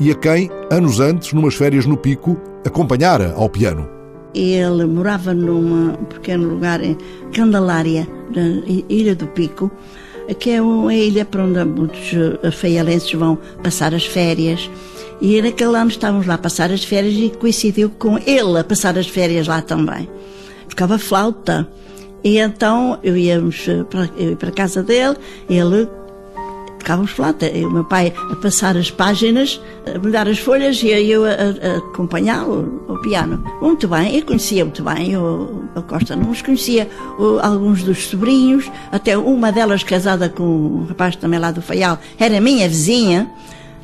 [0.00, 2.36] e a quem, anos antes, numas férias no Pico,
[2.66, 3.88] acompanhara ao piano.
[4.34, 6.96] Ele morava num pequeno lugar em
[7.32, 8.42] Candelária, na
[8.88, 9.70] Ilha do Pico,
[10.38, 12.12] que é uma ilha para onde muitos
[12.52, 14.68] faialenses vão passar as férias.
[15.20, 18.96] E naquele ano estávamos lá a passar as férias e coincidiu com ele a passar
[18.96, 20.08] as férias lá também.
[20.68, 21.68] Tocava flauta.
[22.22, 25.16] E então eu íamos para, eu ia para a casa dele,
[25.48, 25.88] ele
[26.78, 27.46] tocávamos flauta.
[27.46, 29.60] E o meu pai a passar as páginas,
[29.92, 33.44] a mudar as folhas e eu a, a, acompanhá-lo ao piano.
[33.60, 38.70] Muito bem, eu conhecia muito bem o, o Costa Nunes, conhecia o, alguns dos sobrinhos,
[38.92, 43.28] até uma delas casada com um rapaz também lá do Faial, era minha vizinha.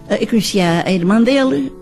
[0.08, 1.72] Eh, eu conhecia a irmã dele,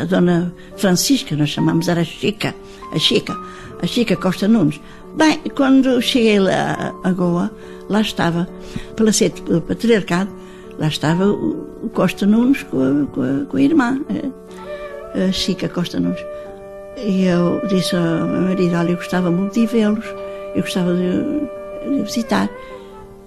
[0.00, 2.54] a dona Francisca, nós chamamos, era Chica,
[2.92, 3.36] a Chica,
[3.80, 4.80] a Chica Costa Nunes.
[5.16, 7.50] Bem, quando cheguei lá a Goa,
[7.88, 8.48] lá estava,
[8.96, 10.30] Palacete Patriarcado,
[10.78, 14.00] lá estava o Costa Nunes com a, com a, com a irmã,
[15.14, 16.24] a Chica Costa Nunes.
[16.96, 20.04] E eu disse ao meu marido, olha, eu gostava muito de vê-los,
[20.54, 22.48] eu gostava de, de visitar.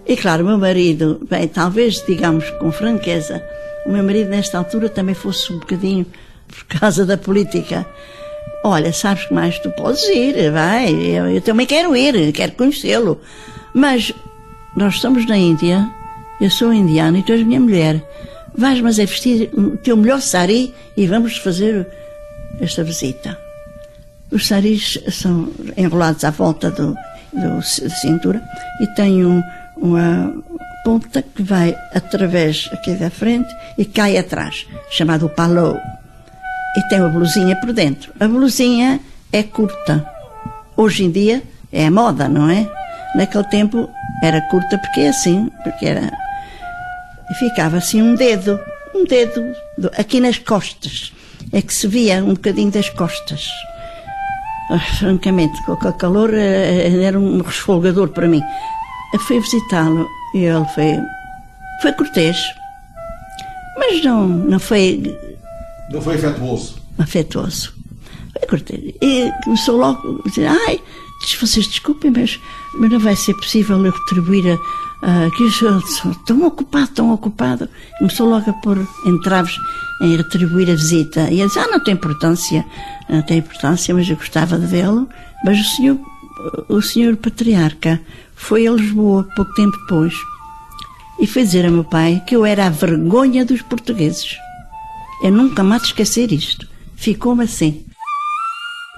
[0.08, 3.44] E claro, meu marido, bem, talvez, digamos com franqueza,
[3.86, 6.06] o meu marido nesta altura também fosse um bocadinho
[6.48, 7.86] por causa da política.
[8.64, 13.22] Olha, sabes que mais tu podes ir, vai, eu, eu também quero ir, quero conhecê-lo.
[13.74, 14.12] Mas
[14.76, 15.88] nós estamos na Índia,
[16.42, 18.04] eu sou indiana e tu és minha mulher.
[18.58, 21.88] Vais, mas é vestir o teu melhor sari e vamos fazer
[22.60, 23.38] esta visita.
[24.32, 26.96] Os saris são enrolados à volta do,
[27.34, 28.42] do cintura
[28.82, 29.44] e têm um,
[29.78, 30.34] uma
[30.86, 35.76] ponta que vai através aqui da frente e cai atrás, chamado palou.
[36.78, 38.14] E tem uma blusinha por dentro.
[38.20, 39.00] A blusinha
[39.34, 40.08] é curta.
[40.78, 41.42] Hoje em dia
[41.74, 42.70] é a moda, não é?
[43.16, 43.90] Naquele tempo
[44.22, 46.12] era curta porque é assim, porque era.
[47.32, 48.60] E ficava assim um dedo,
[48.94, 49.56] um dedo
[49.98, 51.12] aqui nas costas.
[51.52, 53.48] É que se via um bocadinho das costas.
[54.70, 58.44] Ah, francamente, com o calor eh, eh, era um resfolgador para mim.
[59.14, 61.00] Eu fui visitá-lo e ele foi,
[61.82, 62.38] foi cortês,
[63.78, 65.18] mas não, não foi.
[65.90, 66.76] Não foi afetuoso.
[66.98, 67.74] Afetuoso.
[68.38, 68.94] Foi cortês.
[69.02, 70.82] E começou logo a dizer: ai,
[71.40, 72.38] vocês desculpem, mas,
[72.78, 74.86] mas não vai ser possível eu retribuir a.
[75.06, 77.70] Uh, que eu sou tão ocupado, tão ocupado.
[78.00, 79.56] Começou logo a pôr entraves
[80.02, 81.30] em retribuir a visita.
[81.30, 82.66] E ele disse, ah, não tem importância,
[83.08, 85.08] não tem importância, mas eu gostava de vê-lo.
[85.46, 86.00] Mas o senhor,
[86.70, 88.02] o senhor patriarca
[88.36, 90.14] foi a Lisboa pouco tempo depois
[91.20, 94.36] e foi dizer a meu pai que eu era a vergonha dos portugueses.
[95.24, 96.68] Eu nunca mais esquecer isto.
[96.96, 97.86] Ficou-me assim.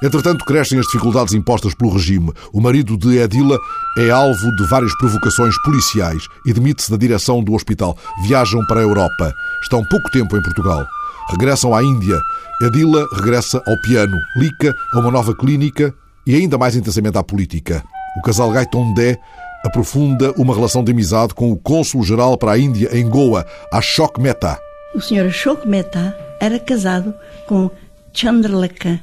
[0.02, 2.32] Entretanto, crescem as dificuldades impostas pelo regime.
[2.54, 3.58] O marido de Edila
[3.98, 7.98] é alvo de várias provocações policiais e demite-se da direção do hospital.
[8.24, 9.34] Viajam para a Europa.
[9.64, 10.86] Estão pouco tempo em Portugal.
[11.32, 12.20] Regressam à Índia.
[12.62, 15.94] Edila regressa ao piano, Lica a uma nova clínica
[16.28, 17.82] e ainda mais intensamente à política.
[18.18, 19.18] O casal Gaitondé
[19.64, 24.60] aprofunda uma relação de amizade com o cônsul-geral para a Índia em Goa, Ashok Mehta.
[24.94, 27.14] O senhor Ashok Mehta era casado
[27.48, 27.72] com
[28.14, 29.00] Chandralekha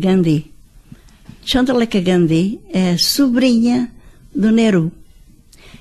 [0.00, 0.50] Gandhi.
[1.44, 3.92] Chandralekha Gandhi é sobrinha
[4.34, 4.90] do Nehru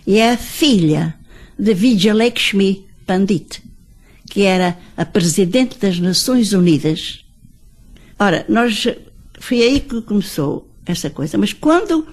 [0.06, 1.16] e é filha
[1.58, 3.64] de Vijayalakshmi Pandit,
[4.30, 7.26] que era a presidente das Nações Unidas.
[8.20, 8.86] Ora, nós
[9.40, 11.38] foi aí que começou essa coisa.
[11.38, 12.08] Mas quando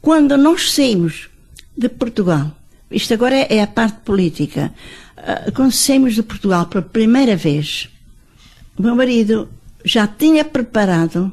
[0.00, 1.28] quando nós saímos
[1.76, 2.50] de Portugal,
[2.90, 4.74] isto agora é, a parte política,
[5.16, 7.88] ah, quando saímos de Portugal pela primeira vez,
[8.76, 9.48] o meu marido
[9.84, 11.32] já tinha preparado,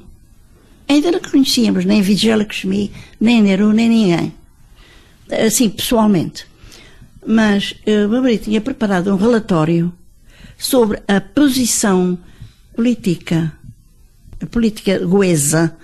[0.88, 4.34] ainda não conhecíamos nem Vijayalakshmi, nem Nehru, nem ninguém,
[5.32, 6.46] assim, pessoalmente.
[7.26, 9.92] Mas uh, o meu marido tinha preparado um relatório
[10.60, 12.18] sobre a posição
[12.76, 13.52] política,
[14.42, 15.76] a política goesa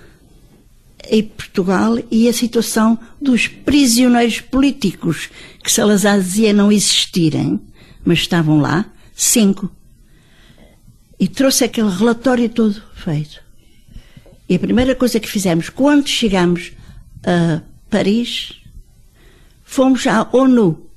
[1.09, 5.29] em Portugal e a situação dos prisioneiros políticos,
[5.63, 7.59] que Salazar dizia não existirem,
[8.03, 9.71] mas estavam lá, cinco
[11.19, 13.41] e trouxe aquele relatório todo feito.
[14.47, 16.73] E a primeira coisa que fizemos, quando chegamos
[17.25, 18.61] a Paris,
[19.63, 20.87] fomos à ONU.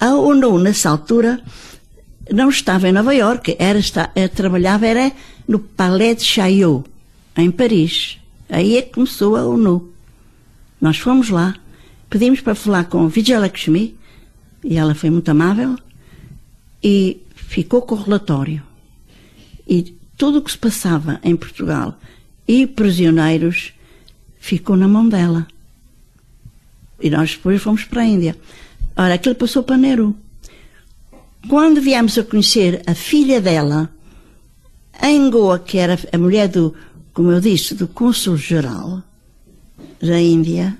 [0.00, 1.42] A ONU, nessa altura,
[2.32, 5.12] não estava em Nova Iorque, era, está, trabalhava era
[5.46, 6.84] no Palais de Chaillot,
[7.36, 8.18] em Paris.
[8.48, 9.92] Aí é que começou a ONU.
[10.80, 11.54] Nós fomos lá,
[12.08, 13.96] pedimos para falar com Vijayalakshmi,
[14.62, 15.76] e ela foi muito amável,
[16.82, 18.62] e ficou com o relatório.
[19.66, 21.98] E tudo o que se passava em Portugal
[22.46, 23.72] e prisioneiros
[24.38, 25.46] ficou na mão dela.
[27.00, 28.36] E nós depois fomos para a Índia.
[28.96, 30.14] Ora, aquilo passou para Nehru.
[31.48, 33.90] Quando viemos a conhecer a filha dela,
[35.02, 36.74] em Goa, que era a mulher do,
[37.12, 39.02] como eu disse, do cônsul-geral
[40.00, 40.76] da Índia,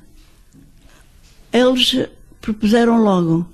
[1.53, 2.09] eles
[2.41, 3.47] propuseram logo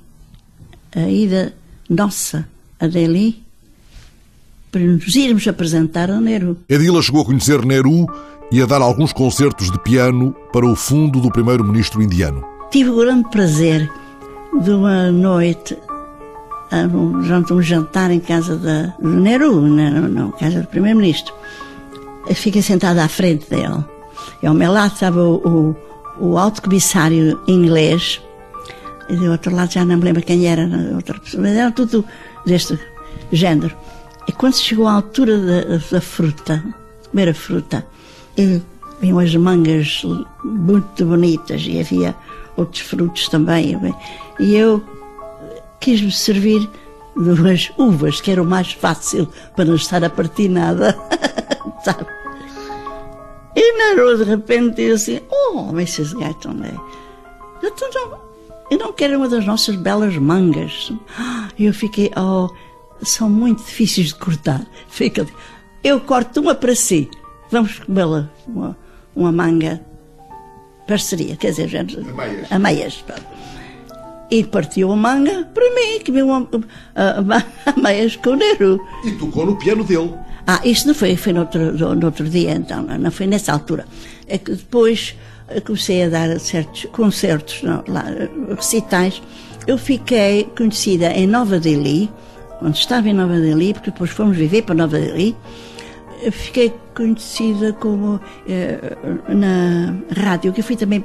[0.95, 1.55] a ida
[1.89, 3.43] nossa a Delhi
[4.73, 6.57] para nos irmos apresentar a Nehru.
[6.69, 8.07] Edila chegou a conhecer Nehru
[8.53, 12.45] e a dar alguns concertos de piano para o fundo do primeiro-ministro indiano.
[12.71, 13.91] Tive o grande prazer
[14.63, 15.77] de uma noite,
[16.71, 21.35] durante um jantar em casa da, do Nehru, na, na casa do primeiro-ministro.
[22.35, 23.85] Fiquei sentada à frente dele.
[24.43, 25.75] E ao meu lado estava o,
[26.19, 28.21] o, o alto comissário inglês,
[29.09, 32.05] e do outro lado já não me lembro quem era, outra pessoa, mas era tudo
[32.47, 32.79] deste
[33.33, 33.75] género.
[34.29, 36.63] E quando chegou à altura da, da fruta,
[37.11, 37.85] comer a fruta,
[38.37, 38.63] ele
[39.01, 40.03] vinham as mangas
[40.45, 42.15] muito bonitas e havia
[42.57, 43.77] outros frutos também.
[44.39, 44.83] E eu
[45.81, 46.69] quis-me servir
[47.17, 50.97] duas uvas, que era o mais fácil para não estar a partir nada.
[51.85, 52.07] Sabe?
[53.57, 56.15] E Narou de repente disse assim: Oh, Mrs.
[56.15, 56.57] Guyton,
[57.63, 58.19] eu não,
[58.71, 60.93] eu não quero uma das nossas belas mangas.
[61.59, 62.49] E eu fiquei: Oh,
[63.03, 64.65] são muito difíceis de cortar.
[64.89, 65.27] Fica
[65.83, 67.11] Eu corto uma para si.
[67.51, 68.79] Vamos comê-la, uma,
[69.15, 69.85] uma manga
[70.87, 71.71] parceria, quer dizer,
[72.51, 73.05] a meias.
[74.31, 76.49] E partiu a manga para mim, que uma,
[76.95, 78.81] a, a meias com o Nero.
[79.05, 80.15] E tocou no piano dele.
[80.47, 83.87] Ah, isto não foi, foi no outro, no outro dia, então, não foi nessa altura.
[84.27, 85.17] É que depois
[85.49, 88.05] eh, comecei a dar certos concertos, não, lá,
[88.57, 89.21] recitais.
[89.67, 92.11] Eu fiquei conhecida em Nova Delhi,
[92.59, 95.37] quando estava em Nova Delhi, porque depois fomos viver para Nova Delhi.
[96.31, 98.97] Fiquei conhecida como eh,
[99.29, 101.05] na rádio, que eu fui também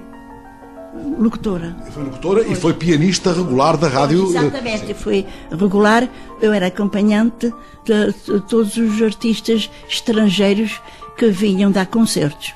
[1.18, 1.76] locutora.
[1.92, 2.52] Foi locutora foi.
[2.52, 4.26] e foi pianista regular da rádio.
[4.26, 6.10] Eh, Exatamente, fui regular.
[6.42, 7.54] Eu era acompanhante
[7.84, 10.82] de, de, todos os artistas estrangeiros
[11.18, 12.54] que vinham dar concertos.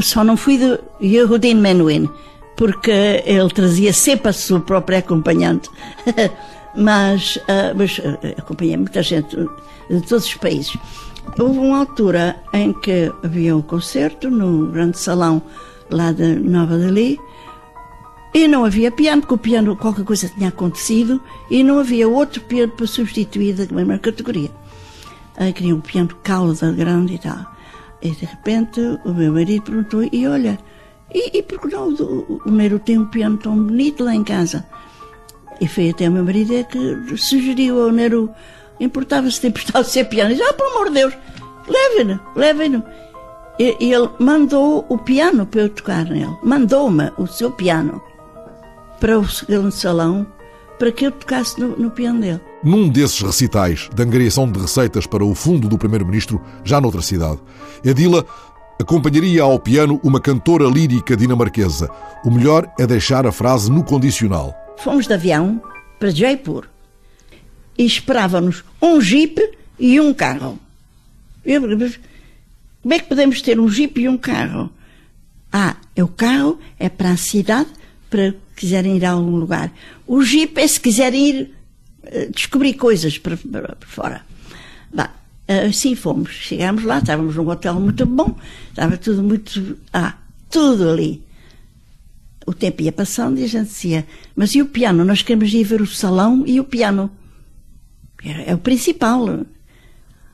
[0.00, 2.08] Só não fui de Yehudin Menuhin,
[2.56, 5.70] porque ele trazia sempre a sua própria acompanhante.
[6.76, 10.76] mas, uh, mas uh, acompanhei muita gente de todos os países.
[11.38, 15.42] Houve uma altura em que havia um concerto no grande salão
[15.90, 17.18] lá de Nova Delhi
[18.34, 22.40] e não havia piano, porque o piano, qualquer coisa tinha acontecido, e não havia outro
[22.40, 24.50] piano para substituir da mesma categoria.
[25.36, 27.46] Aí queria um piano cauda grande e tal.
[28.02, 30.58] E de repente o meu marido perguntou, e olha,
[31.14, 34.24] e, e por que não o, o Nero tem um piano tão bonito lá em
[34.24, 34.66] casa?
[35.60, 38.28] E foi até o meu marido é que sugeriu ao Nero,
[38.80, 40.32] importava-se de emprestar o seu piano.
[40.32, 41.14] E disse, ah, pelo amor de Deus,
[41.68, 42.82] levem-no, levem-no.
[43.60, 46.36] E, e ele mandou o piano para eu tocar nele.
[46.42, 48.02] Mandou-me o seu piano
[49.04, 50.26] para o grande salão
[50.78, 52.40] para que eu tocasse no, no piano dele.
[52.62, 57.38] Num desses recitais de angariação de receitas para o fundo do Primeiro-Ministro, já noutra cidade,
[57.84, 58.24] Edila
[58.80, 61.90] acompanharia ao piano uma cantora lírica dinamarquesa.
[62.24, 64.54] O melhor é deixar a frase no condicional.
[64.78, 65.60] Fomos de avião
[65.98, 66.64] para Jaipur
[67.76, 69.38] e esperávamos um jeep
[69.78, 70.58] e um carro.
[71.44, 74.70] Eu, como é que podemos ter um jeep e um carro?
[75.52, 77.68] Ah, o carro é para a cidade
[78.08, 79.72] para quiserem ir a algum lugar.
[80.06, 81.54] O Jeep é se quiserem ir
[82.04, 83.36] uh, descobrir coisas para,
[83.86, 84.24] fora.
[84.92, 85.10] Bah,
[85.66, 86.30] assim fomos.
[86.30, 88.36] Chegámos lá, estávamos num hotel muito bom,
[88.70, 89.78] estava tudo muito.
[89.92, 90.14] Ah,
[90.50, 91.22] tudo ali.
[92.46, 95.04] O tempo ia passando e a gente dizia: Mas e o piano?
[95.04, 97.10] Nós queremos ir ver o salão e o piano.
[98.24, 99.44] É, é o principal.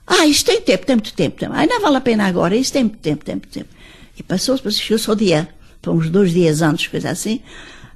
[0.07, 1.45] Ah, isto tem tempo, tem muito tempo.
[1.51, 3.69] Ah, não vale a pena agora, isto tem muito tempo, tem muito tempo.
[4.17, 5.49] E passou-se, chegou-se ao dia
[5.87, 7.41] uns dois dias antes, coisa assim,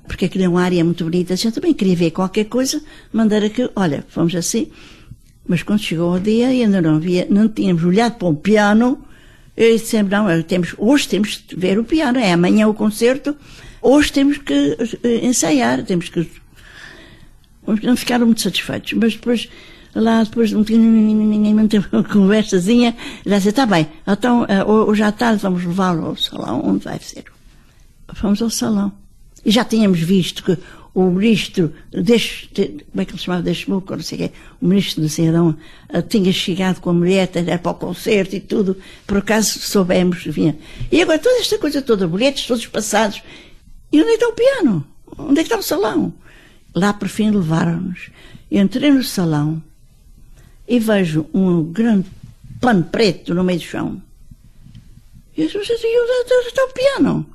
[0.06, 1.34] porque aquilo é uma área muito bonita.
[1.42, 4.68] Eu também queria ver qualquer coisa, mandar aquilo, olha, fomos assim.
[5.46, 9.04] Mas quando chegou o dia e ainda não havia, não tínhamos olhado para o piano,
[9.56, 13.36] eu disse sempre, não, temos, hoje temos de ver o piano, é amanhã o concerto,
[13.82, 16.28] hoje temos que eh, ensaiar, temos que.
[17.82, 19.48] Não ficaram muito satisfeitos, mas depois,
[19.94, 20.64] lá depois de uma
[22.10, 26.84] conversazinha, já disse, está bem, então eh, hoje à tarde vamos levá-lo ao salão onde
[26.84, 27.24] vai ser
[28.14, 28.92] fomos ao salão.
[29.44, 30.58] E já tínhamos visto que
[30.94, 34.30] o ministro, deste, como é que ele chamava, deste não sei o quê,
[34.62, 35.56] o ministro do Cidadão
[35.88, 40.22] eh, tinha chegado com a mulher, era para o concerto e tudo, por acaso soubemos,
[40.24, 40.56] vinha.
[40.92, 43.22] E agora toda esta coisa toda, bilhetes todos passados.
[43.92, 44.86] E onde é que está o piano?
[45.18, 46.14] Onde é que está o salão?
[46.72, 48.10] Lá por fim levaram-nos.
[48.50, 49.60] Entrei no salão
[50.68, 52.08] e vejo um grande
[52.60, 54.00] pano preto no meio do chão.
[55.36, 57.33] E eu disse, onde está o piano?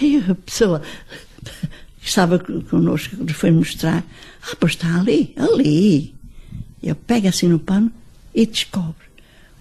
[0.00, 0.82] E a pessoa
[2.00, 4.04] que estava connosco nos foi mostrar.
[4.42, 6.14] Ah, pois está ali, ali.
[6.82, 7.92] Eu pego assim no pano
[8.34, 9.08] e descobre.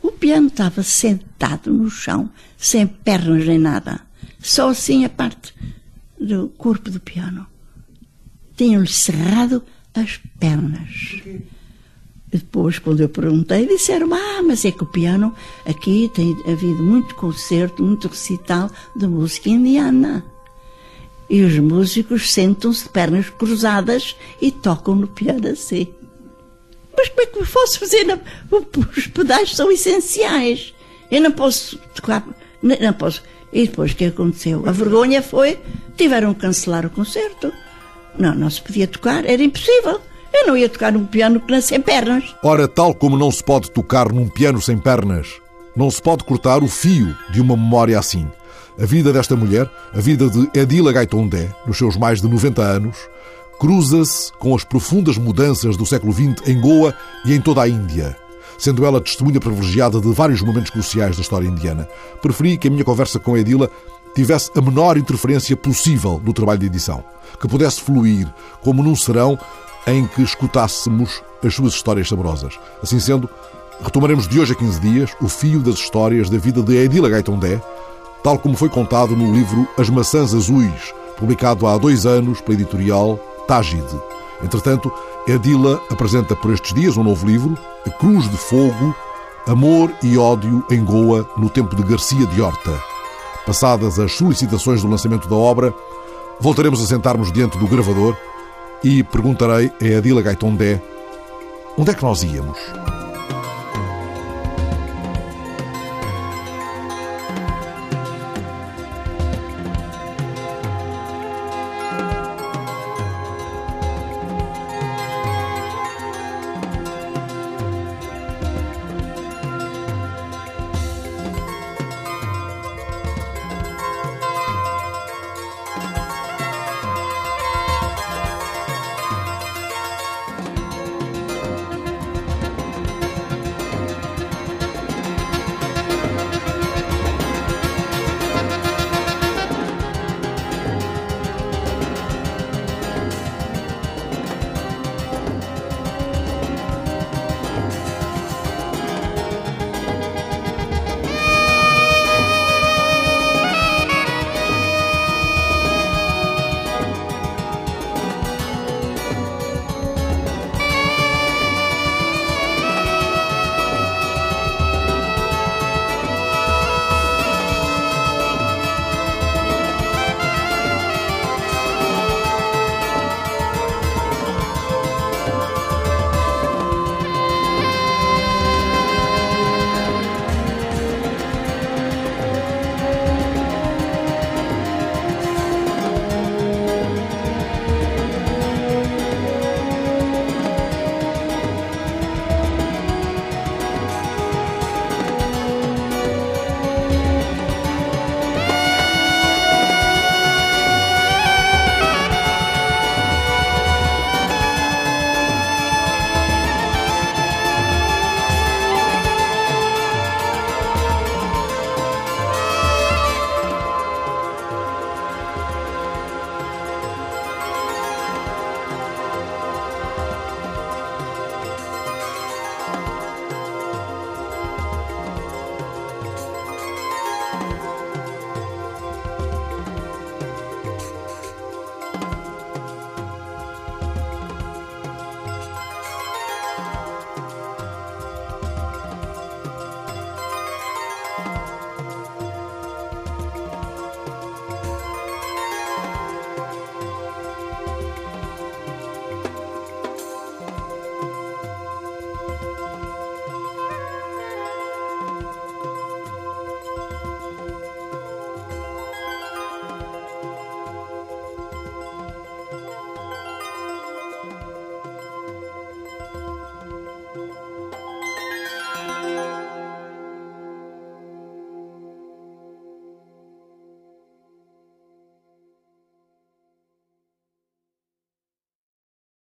[0.02, 4.02] O piano estava sentado no chão, sem pernas nem nada.
[4.40, 5.54] Só assim a parte
[6.20, 7.48] do corpo do piano.
[8.56, 9.64] Tinham-lhe cerrado
[9.94, 11.22] as pernas.
[12.30, 15.34] Depois, quando eu perguntei, disseram: Ah, mas é que o piano
[15.66, 20.26] aqui tem havido muito concerto, muito recital de música indiana.
[21.30, 25.88] E os músicos sentam-se de pernas cruzadas e tocam no piano assim.
[26.96, 28.06] Mas como é que eu posso fazer?
[28.98, 30.74] Os pedais são essenciais.
[31.12, 32.26] Eu não posso tocar.
[32.62, 33.24] Não posso.
[33.54, 34.68] E depois o que aconteceu?
[34.68, 35.60] A vergonha foi:
[35.96, 37.54] tiveram que cancelar o concerto.
[38.18, 40.02] Não, não se podia tocar, era impossível.
[40.34, 42.36] Eu não ia tocar num piano que sem pernas.
[42.44, 45.28] Ora, tal como não se pode tocar num piano sem pernas,
[45.76, 48.28] não se pode cortar o fio de uma memória assim.
[48.80, 52.98] A vida desta mulher, a vida de Edila Gaitondé, nos seus mais de 90 anos,
[53.60, 56.94] cruza-se com as profundas mudanças do século XX em Goa
[57.26, 58.16] e em toda a Índia,
[58.58, 61.88] sendo ela testemunha privilegiada de vários momentos cruciais da história indiana.
[62.22, 63.70] Preferi que a minha conversa com Edila
[64.16, 67.04] tivesse a menor interferência possível no trabalho de edição,
[67.40, 68.28] que pudesse fluir
[68.62, 69.38] como num serão
[69.88, 72.60] em que escutássemos as suas histórias saborosas.
[72.84, 73.30] Assim sendo,
[73.82, 77.62] retomaremos de hoje a 15 dias o fio das histórias da vida de Edila Gaitondé,
[78.22, 83.18] tal como foi contado no livro As Maçãs Azuis, publicado há dois anos pela editorial
[83.48, 84.00] Tágide.
[84.44, 84.92] Entretanto,
[85.26, 88.94] Edila apresenta por estes dias um novo livro, A Cruz de Fogo,
[89.48, 92.78] Amor e Ódio em Goa, no tempo de Garcia de Horta.
[93.46, 95.74] Passadas as solicitações do lançamento da obra,
[96.40, 98.16] voltaremos a sentar-nos diante do gravador
[98.84, 100.82] e perguntarei a Adila Gaitondé
[101.78, 102.58] onde é que nós íamos.